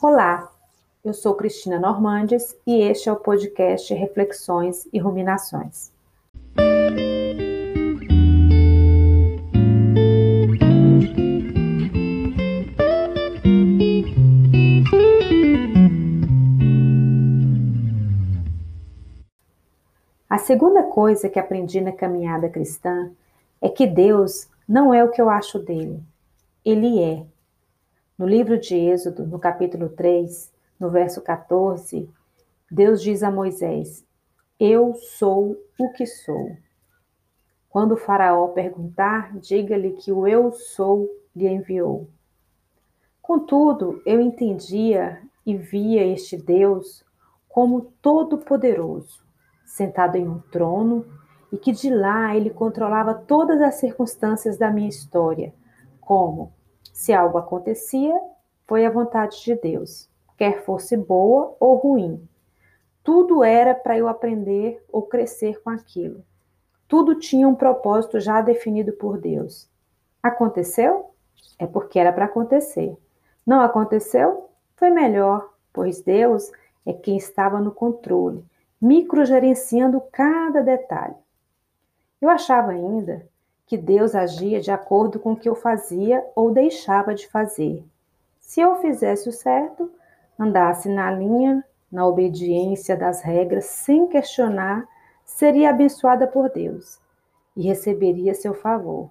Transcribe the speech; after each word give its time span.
Olá, 0.00 0.48
eu 1.04 1.12
sou 1.12 1.34
Cristina 1.34 1.76
Normandes 1.76 2.56
e 2.64 2.82
este 2.82 3.08
é 3.08 3.12
o 3.12 3.16
podcast 3.16 3.92
Reflexões 3.92 4.86
e 4.92 4.98
Ruminações. 5.00 5.90
A 20.30 20.38
segunda 20.38 20.84
coisa 20.84 21.28
que 21.28 21.40
aprendi 21.40 21.80
na 21.80 21.90
caminhada 21.90 22.48
cristã 22.48 23.10
é 23.60 23.68
que 23.68 23.84
Deus 23.84 24.48
não 24.68 24.94
é 24.94 25.02
o 25.02 25.10
que 25.10 25.20
eu 25.20 25.28
acho 25.28 25.58
dele, 25.58 26.00
ele 26.64 27.02
é. 27.02 27.37
No 28.18 28.26
livro 28.26 28.58
de 28.58 28.74
Êxodo, 28.74 29.24
no 29.24 29.38
capítulo 29.38 29.90
3, 29.90 30.52
no 30.80 30.90
verso 30.90 31.22
14, 31.22 32.10
Deus 32.68 33.00
diz 33.00 33.22
a 33.22 33.30
Moisés: 33.30 34.04
Eu 34.58 34.92
sou 34.94 35.56
o 35.78 35.92
que 35.92 36.04
sou. 36.04 36.56
Quando 37.70 37.92
o 37.92 37.96
Faraó 37.96 38.48
perguntar, 38.48 39.38
diga-lhe 39.38 39.92
que 39.92 40.10
o 40.10 40.26
Eu 40.26 40.50
sou 40.50 41.08
lhe 41.32 41.46
enviou. 41.46 42.08
Contudo, 43.22 44.02
eu 44.04 44.20
entendia 44.20 45.22
e 45.46 45.56
via 45.56 46.04
este 46.04 46.36
Deus 46.36 47.04
como 47.48 47.92
todo-poderoso, 48.02 49.24
sentado 49.64 50.16
em 50.16 50.26
um 50.26 50.40
trono, 50.40 51.06
e 51.52 51.56
que 51.56 51.70
de 51.70 51.88
lá 51.88 52.34
ele 52.34 52.50
controlava 52.50 53.14
todas 53.14 53.62
as 53.62 53.76
circunstâncias 53.76 54.58
da 54.58 54.72
minha 54.72 54.88
história, 54.88 55.54
como 56.00 56.57
se 56.92 57.12
algo 57.12 57.38
acontecia, 57.38 58.14
foi 58.66 58.84
a 58.84 58.90
vontade 58.90 59.42
de 59.42 59.54
Deus, 59.54 60.08
quer 60.36 60.62
fosse 60.64 60.96
boa 60.96 61.56
ou 61.58 61.76
ruim. 61.76 62.28
Tudo 63.02 63.42
era 63.42 63.74
para 63.74 63.96
eu 63.96 64.08
aprender 64.08 64.84
ou 64.92 65.02
crescer 65.02 65.62
com 65.62 65.70
aquilo. 65.70 66.22
Tudo 66.86 67.14
tinha 67.14 67.48
um 67.48 67.54
propósito 67.54 68.20
já 68.20 68.40
definido 68.40 68.92
por 68.92 69.18
Deus. 69.18 69.68
Aconteceu? 70.22 71.10
É 71.58 71.66
porque 71.66 71.98
era 71.98 72.12
para 72.12 72.26
acontecer. 72.26 72.96
Não 73.46 73.60
aconteceu? 73.60 74.50
Foi 74.76 74.90
melhor, 74.90 75.54
pois 75.72 76.02
Deus 76.02 76.50
é 76.84 76.92
quem 76.92 77.16
estava 77.16 77.60
no 77.60 77.72
controle, 77.72 78.44
microgerenciando 78.80 80.02
cada 80.12 80.62
detalhe. 80.62 81.14
Eu 82.20 82.28
achava 82.28 82.72
ainda 82.72 83.26
que 83.68 83.76
Deus 83.76 84.14
agia 84.14 84.60
de 84.60 84.70
acordo 84.70 85.20
com 85.20 85.32
o 85.32 85.36
que 85.36 85.46
eu 85.46 85.54
fazia 85.54 86.24
ou 86.34 86.50
deixava 86.50 87.14
de 87.14 87.28
fazer. 87.28 87.84
Se 88.40 88.62
eu 88.62 88.76
fizesse 88.76 89.28
o 89.28 89.32
certo, 89.32 89.92
andasse 90.38 90.88
na 90.88 91.10
linha, 91.10 91.62
na 91.92 92.06
obediência 92.06 92.96
das 92.96 93.20
regras, 93.20 93.66
sem 93.66 94.06
questionar, 94.06 94.88
seria 95.22 95.68
abençoada 95.68 96.26
por 96.26 96.48
Deus 96.48 96.98
e 97.54 97.60
receberia 97.60 98.34
seu 98.34 98.54
favor. 98.54 99.10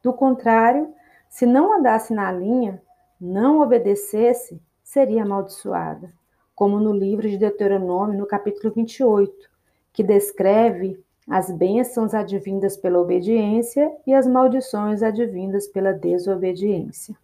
Do 0.00 0.12
contrário, 0.12 0.94
se 1.28 1.44
não 1.44 1.72
andasse 1.72 2.14
na 2.14 2.30
linha, 2.30 2.80
não 3.20 3.60
obedecesse, 3.60 4.62
seria 4.80 5.24
amaldiçoada, 5.24 6.12
como 6.54 6.78
no 6.78 6.92
livro 6.92 7.28
de 7.28 7.36
Deuteronômio, 7.36 8.16
no 8.16 8.26
capítulo 8.26 8.72
28, 8.72 9.50
que 9.92 10.04
descreve 10.04 11.02
as 11.28 11.50
bênçãos 11.50 12.14
advindas 12.14 12.76
pela 12.76 12.98
obediência 12.98 13.92
e 14.06 14.14
as 14.14 14.26
maldições 14.26 15.02
advindas 15.02 15.68
pela 15.68 15.92
desobediência. 15.92 17.14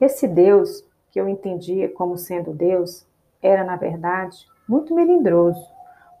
Esse 0.00 0.28
Deus, 0.28 0.84
que 1.10 1.20
eu 1.20 1.28
entendia 1.28 1.88
como 1.88 2.16
sendo 2.16 2.52
Deus, 2.52 3.04
era, 3.42 3.64
na 3.64 3.76
verdade, 3.76 4.46
muito 4.68 4.94
melindroso, 4.94 5.66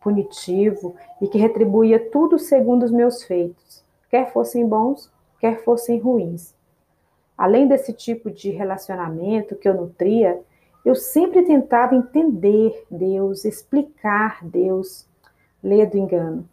punitivo 0.00 0.96
e 1.20 1.28
que 1.28 1.38
retribuía 1.38 2.10
tudo 2.10 2.38
segundo 2.38 2.82
os 2.82 2.90
meus 2.90 3.22
feitos, 3.22 3.84
quer 4.10 4.32
fossem 4.32 4.66
bons, 4.66 5.10
quer 5.38 5.62
fossem 5.62 5.98
ruins. 5.98 6.54
Além 7.38 7.66
desse 7.66 7.92
tipo 7.92 8.30
de 8.30 8.50
relacionamento 8.50 9.56
que 9.56 9.68
eu 9.68 9.74
nutria, 9.74 10.40
eu 10.84 10.96
sempre 10.96 11.42
tentava 11.42 11.94
entender 11.94 12.84
Deus, 12.90 13.44
explicar 13.44 14.44
Deus, 14.44 15.08
lê 15.62 15.86
do 15.86 15.96
engano. 15.96 16.48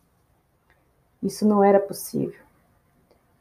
Isso 1.22 1.48
não 1.48 1.64
era 1.64 1.80
possível. 1.80 2.40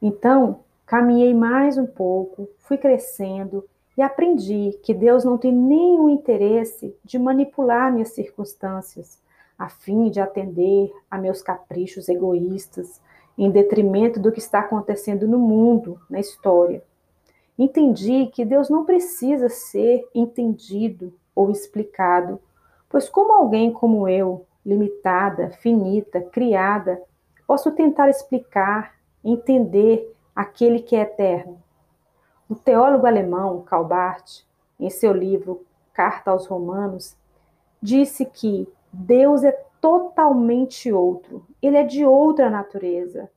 Então, 0.01 0.61
caminhei 0.87 1.35
mais 1.35 1.77
um 1.77 1.87
pouco, 1.87 2.49
fui 2.59 2.79
crescendo 2.79 3.65
e 3.97 4.03
aprendi 4.03 4.79
que 4.83 4.95
Deus 4.95 5.25
não 5.25 5.37
tem 5.37 5.53
nenhum 5.53 6.09
interesse 6.09 6.97
de 7.05 7.19
manipular 7.19 7.93
minhas 7.93 8.11
circunstâncias, 8.11 9.21
a 9.59 9.69
fim 9.69 10.09
de 10.09 10.21
atender 10.21 10.93
a 11.11 11.19
meus 11.19 11.43
caprichos 11.43 12.09
egoístas, 12.09 13.01
em 13.37 13.51
detrimento 13.51 14.19
do 14.19 14.33
que 14.33 14.39
está 14.39 14.61
acontecendo 14.61 15.27
no 15.27 15.39
mundo, 15.39 16.01
na 16.09 16.19
história. 16.19 16.83
Entendi 17.59 18.27
que 18.27 18.45
Deus 18.45 18.69
não 18.71 18.85
precisa 18.85 19.49
ser 19.49 20.09
entendido 20.15 21.13
ou 21.35 21.51
explicado, 21.51 22.41
pois, 22.89 23.09
como 23.09 23.33
alguém 23.33 23.73
como 23.73 24.09
eu, 24.09 24.47
limitada, 24.69 25.51
finita, 25.63 26.21
criada, 26.21 27.03
posso 27.47 27.73
tentar 27.73 28.11
explicar, 28.11 28.95
entender 29.25 30.15
aquele 30.37 30.81
que 30.81 30.95
é 30.95 31.01
eterno. 31.01 31.59
O 32.51 32.55
teólogo 32.55 33.07
alemão 33.07 33.63
Karl 33.63 33.85
Barth, 33.85 34.45
em 34.79 34.91
seu 34.91 35.13
livro 35.15 35.65
Carta 35.95 36.31
aos 36.31 36.47
Romanos, 36.47 37.17
disse 37.81 38.27
que 38.27 38.69
Deus 38.93 39.43
é 39.43 39.53
totalmente 39.81 40.93
outro, 40.93 41.47
ele 41.63 41.79
é 41.79 41.83
de 41.83 42.05
outra 42.05 42.51
natureza. 42.51 43.31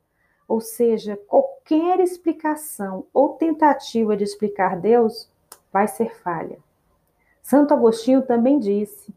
Ou 0.48 0.59
seja, 0.59 1.18
qualquer 1.28 2.02
explicação 2.02 3.06
ou 3.13 3.36
tentativa 3.36 4.18
de 4.18 4.25
explicar 4.25 4.75
Deus 4.75 5.31
vai 5.72 5.88
ser 5.88 6.13
falha. 6.13 6.58
Santo 7.42 7.74
Agostinho 7.74 8.22
também 8.22 8.59
disse 8.59 9.13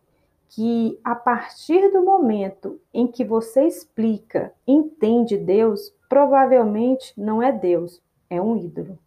que 0.48 0.98
a 1.02 1.14
partir 1.14 1.90
do 1.90 2.02
momento 2.02 2.80
em 2.92 3.06
que 3.06 3.24
você 3.24 3.66
explica, 3.66 4.52
entende 4.66 5.36
Deus, 5.36 5.92
provavelmente 6.08 7.12
não 7.16 7.42
é 7.42 7.50
Deus, 7.50 8.00
é 8.30 8.40
um 8.40 8.56
ídolo. 8.56 8.98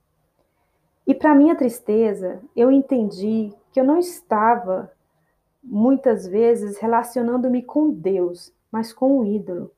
E 1.05 1.15
para 1.15 1.35
minha 1.35 1.55
tristeza, 1.55 2.41
eu 2.55 2.69
entendi 2.69 3.53
que 3.71 3.79
eu 3.79 3.85
não 3.85 3.97
estava 3.97 4.91
muitas 5.63 6.27
vezes 6.27 6.77
relacionando-me 6.77 7.61
com 7.61 7.91
Deus, 7.91 8.53
mas 8.71 8.91
com 8.91 9.19
o 9.19 9.25
ídolo. 9.25 9.71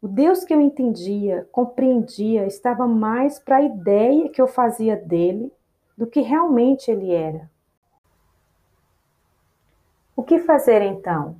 O 0.00 0.08
Deus 0.08 0.44
que 0.44 0.52
eu 0.52 0.60
entendia, 0.60 1.48
compreendia, 1.52 2.46
estava 2.46 2.88
mais 2.88 3.38
para 3.38 3.58
a 3.58 3.62
ideia 3.62 4.28
que 4.28 4.42
eu 4.42 4.48
fazia 4.48 4.96
dele 4.96 5.52
do 5.96 6.06
que 6.06 6.20
realmente 6.20 6.90
ele 6.90 7.12
era. 7.12 7.48
O 10.14 10.22
que 10.22 10.38
fazer 10.40 10.82
então? 10.82 11.36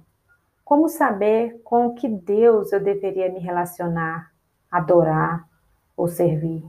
Como 0.64 0.88
saber 0.88 1.60
com 1.62 1.94
que 1.94 2.08
Deus 2.08 2.72
eu 2.72 2.80
deveria 2.80 3.30
me 3.30 3.38
relacionar, 3.38 4.32
adorar 4.70 5.46
ou 5.94 6.08
servir? 6.08 6.64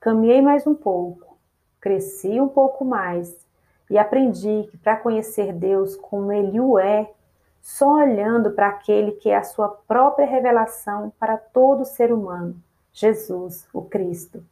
Caminhei 0.00 0.42
mais 0.42 0.66
um 0.66 0.74
pouco, 0.74 1.38
cresci 1.80 2.40
um 2.40 2.48
pouco 2.48 2.84
mais 2.84 3.46
e 3.88 3.96
aprendi 3.96 4.66
que 4.70 4.76
para 4.78 4.96
conhecer 4.96 5.52
Deus 5.52 5.94
como 5.94 6.32
Ele 6.32 6.58
o 6.58 6.76
é, 6.76 7.08
só 7.62 7.98
olhando 7.98 8.50
para 8.50 8.66
aquele 8.68 9.12
que 9.12 9.30
é 9.30 9.36
a 9.36 9.44
sua 9.44 9.68
própria 9.68 10.26
revelação 10.26 11.12
para 11.16 11.36
todo 11.36 11.84
ser 11.84 12.12
humano, 12.12 12.56
Jesus, 12.92 13.68
o 13.72 13.82
Cristo. 13.82 14.42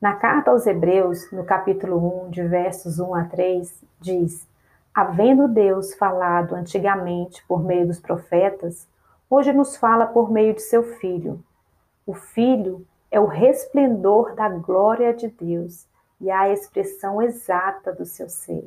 Na 0.00 0.16
carta 0.16 0.50
aos 0.50 0.66
Hebreus, 0.66 1.30
no 1.30 1.44
capítulo 1.44 2.24
1, 2.26 2.30
de 2.30 2.42
versos 2.42 2.98
1 2.98 3.14
a 3.14 3.24
3, 3.24 3.84
diz: 4.00 4.46
Havendo 4.96 5.46
Deus 5.46 5.92
falado 5.92 6.54
antigamente 6.54 7.44
por 7.46 7.62
meio 7.62 7.86
dos 7.86 8.00
profetas, 8.00 8.88
hoje 9.28 9.52
nos 9.52 9.76
fala 9.76 10.06
por 10.06 10.32
meio 10.32 10.54
de 10.54 10.62
seu 10.62 10.82
Filho. 10.82 11.44
O 12.06 12.14
Filho 12.14 12.82
é 13.10 13.20
o 13.20 13.26
resplendor 13.26 14.34
da 14.34 14.48
glória 14.48 15.12
de 15.12 15.28
Deus 15.28 15.86
e 16.18 16.30
a 16.30 16.48
expressão 16.48 17.20
exata 17.20 17.92
do 17.92 18.06
seu 18.06 18.30
ser. 18.30 18.66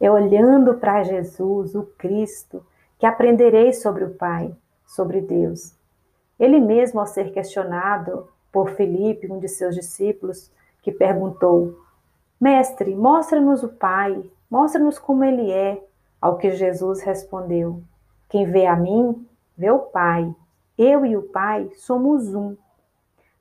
É 0.00 0.10
olhando 0.10 0.74
para 0.78 1.04
Jesus, 1.04 1.76
o 1.76 1.84
Cristo, 1.96 2.66
que 2.98 3.06
aprenderei 3.06 3.72
sobre 3.72 4.02
o 4.02 4.10
Pai, 4.10 4.52
sobre 4.84 5.20
Deus. 5.20 5.76
Ele 6.40 6.58
mesmo, 6.58 6.98
ao 6.98 7.06
ser 7.06 7.30
questionado 7.30 8.26
por 8.50 8.70
Filipe, 8.70 9.30
um 9.30 9.38
de 9.38 9.46
seus 9.46 9.76
discípulos, 9.76 10.50
que 10.82 10.90
perguntou: 10.90 11.78
Mestre, 12.40 12.96
mostra-nos 12.96 13.62
o 13.62 13.68
Pai, 13.68 14.28
Mostra-nos 14.50 14.98
como 14.98 15.24
ele 15.24 15.50
é. 15.50 15.82
Ao 16.20 16.36
que 16.36 16.50
Jesus 16.50 17.00
respondeu: 17.00 17.82
Quem 18.28 18.50
vê 18.50 18.66
a 18.66 18.76
mim, 18.76 19.26
vê 19.56 19.70
o 19.70 19.78
Pai. 19.78 20.34
Eu 20.76 21.06
e 21.06 21.16
o 21.16 21.22
Pai 21.22 21.70
somos 21.76 22.34
um. 22.34 22.56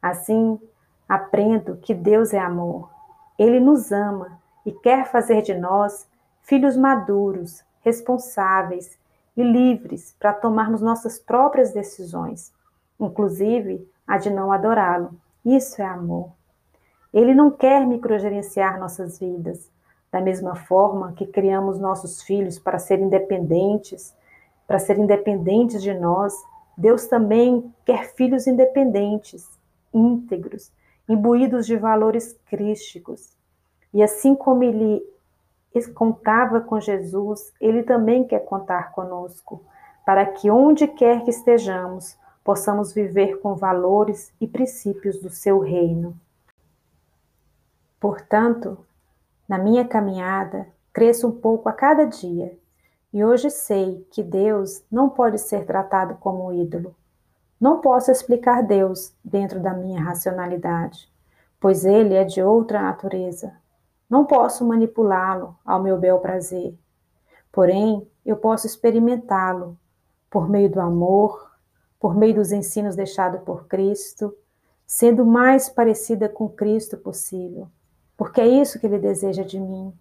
Assim, 0.02 0.60
aprendo 1.08 1.78
que 1.78 1.94
Deus 1.94 2.34
é 2.34 2.40
amor. 2.40 2.90
Ele 3.38 3.60
nos 3.60 3.92
ama 3.92 4.40
e 4.66 4.72
quer 4.72 5.10
fazer 5.10 5.42
de 5.42 5.54
nós 5.54 6.08
filhos 6.44 6.78
maduros, 6.78 7.64
responsáveis 7.82 8.98
e 9.36 9.44
livres 9.44 10.16
para 10.20 10.34
tomarmos 10.34 10.82
nossas 10.82 11.18
próprias 11.20 11.72
decisões, 11.72 12.54
inclusive 13.00 13.90
a 14.06 14.18
de 14.18 14.30
não 14.30 14.52
adorá-lo. 14.52 15.12
Isso 15.46 15.82
é 15.82 15.86
amor. 15.86 16.32
Ele 17.14 17.34
não 17.34 17.50
quer 17.50 17.86
microgerenciar 17.86 18.80
nossas 18.80 19.20
vidas, 19.20 19.72
da 20.12 20.20
mesma 20.20 20.56
forma 20.56 21.14
que 21.14 21.28
criamos 21.28 21.80
nossos 21.80 22.24
filhos 22.24 22.58
para 22.58 22.80
serem 22.80 23.06
independentes, 23.06 24.16
para 24.68 24.80
serem 24.80 25.04
independentes 25.04 25.82
de 25.82 25.94
nós, 25.94 26.34
Deus 26.78 27.08
também 27.08 27.74
quer 27.86 28.14
filhos 28.14 28.48
independentes, 28.48 29.48
íntegros, 29.94 30.72
imbuídos 31.08 31.66
de 31.66 31.76
valores 31.76 32.40
crísticos. 32.46 33.36
E 33.94 34.02
assim 34.02 34.36
como 34.36 34.64
ele 34.64 35.04
contava 35.94 36.62
com 36.62 36.80
Jesus, 36.80 37.54
ele 37.60 37.84
também 37.84 38.24
quer 38.24 38.46
contar 38.46 38.92
conosco, 38.92 39.64
para 40.06 40.26
que 40.26 40.50
onde 40.50 40.88
quer 40.88 41.24
que 41.24 41.30
estejamos, 41.30 42.18
possamos 42.44 42.94
viver 42.94 43.40
com 43.40 43.56
valores 43.56 44.32
e 44.40 44.48
princípios 44.48 45.20
do 45.20 45.30
seu 45.30 45.60
reino. 45.60 46.16
Portanto, 48.00 48.78
na 49.50 49.58
minha 49.58 49.84
caminhada, 49.84 50.68
cresço 50.94 51.28
um 51.28 51.32
pouco 51.32 51.68
a 51.68 51.74
cada 51.74 52.06
dia, 52.06 52.56
e 53.12 53.26
hoje 53.26 53.50
sei 53.50 54.08
que 54.12 54.22
Deus 54.22 54.84
não 54.92 55.10
pode 55.10 55.40
ser 55.40 55.66
tratado 55.66 56.14
como 56.20 56.54
ídolo. 56.54 56.96
Não 57.60 57.82
posso 57.82 58.12
explicar 58.12 58.62
Deus 58.62 59.12
dentro 59.26 59.60
da 59.60 59.74
minha 59.74 60.04
racionalidade, 60.04 61.12
pois 61.60 61.84
ele 61.84 62.14
é 62.14 62.24
de 62.24 62.44
outra 62.44 62.80
natureza. 62.80 63.52
Não 64.08 64.24
posso 64.24 64.64
manipulá-lo 64.64 65.58
ao 65.66 65.82
meu 65.82 65.98
bel 65.98 66.20
prazer. 66.20 66.78
Porém, 67.52 68.08
eu 68.24 68.38
posso 68.38 68.68
experimentá-lo 68.68 69.76
por 70.30 70.48
meio 70.48 70.70
do 70.70 70.80
amor, 70.80 71.52
por 72.00 72.16
meio 72.16 72.36
dos 72.36 72.52
ensinos 72.52 72.96
deixados 72.96 73.42
por 73.42 73.66
Cristo, 73.66 74.32
sendo 74.86 75.26
mais 75.26 75.68
parecida 75.70 76.30
com 76.30 76.48
Cristo 76.48 76.96
possível 76.98 77.68
porque 78.20 78.42
é 78.42 78.48
isso 78.48 78.78
que 78.78 78.86
ele 78.86 79.00
deseja 79.00 79.44
de 79.44 79.58
mim. 79.58 79.94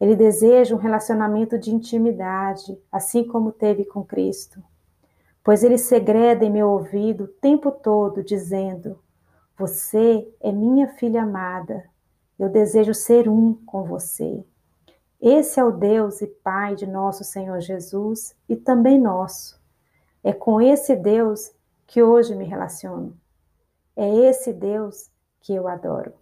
Ele 0.00 0.14
deseja 0.14 0.72
um 0.72 0.78
relacionamento 0.78 1.58
de 1.58 1.74
intimidade, 1.74 2.80
assim 2.92 3.24
como 3.24 3.50
teve 3.50 3.84
com 3.84 4.04
Cristo. 4.04 4.62
Pois 5.42 5.64
ele 5.64 5.76
segreda 5.76 6.44
em 6.44 6.50
meu 6.50 6.68
ouvido 6.70 7.24
o 7.24 7.28
tempo 7.28 7.72
todo, 7.72 8.22
dizendo: 8.22 9.00
Você 9.58 10.32
é 10.40 10.52
minha 10.52 10.86
filha 10.86 11.24
amada, 11.24 11.82
eu 12.38 12.48
desejo 12.48 12.94
ser 12.94 13.28
um 13.28 13.52
com 13.52 13.82
você. 13.82 14.44
Esse 15.20 15.58
é 15.58 15.64
o 15.64 15.72
Deus 15.72 16.22
e 16.22 16.28
Pai 16.28 16.76
de 16.76 16.86
nosso 16.86 17.24
Senhor 17.24 17.58
Jesus 17.58 18.32
e 18.48 18.54
também 18.54 18.96
nosso. 18.96 19.60
É 20.22 20.32
com 20.32 20.60
esse 20.60 20.94
Deus 20.94 21.50
que 21.84 22.00
hoje 22.00 22.36
me 22.36 22.44
relaciono. 22.44 23.16
É 23.96 24.08
esse 24.08 24.52
Deus 24.52 25.10
que 25.40 25.52
eu 25.52 25.66
adoro. 25.66 26.12